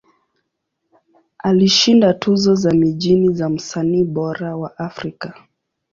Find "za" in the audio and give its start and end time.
2.55-2.71, 3.33-3.49